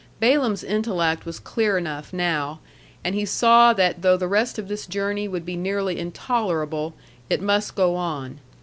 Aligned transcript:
Balaam's 0.19 0.63
intellect 0.63 1.27
was 1.27 1.37
clear 1.37 1.77
enough 1.77 2.11
now, 2.11 2.59
and 3.03 3.13
he 3.13 3.23
saw 3.23 3.71
that 3.73 4.01
though 4.01 4.17
the 4.17 4.27
rest 4.27 4.57
of 4.57 4.67
this 4.67 4.87
journey 4.87 5.27
would 5.27 5.45
be 5.45 5.55
nearly 5.55 5.99
intolerable, 5.99 6.95
it 7.29 7.39
must 7.39 7.75
go 7.75 7.95
on. 7.95 8.39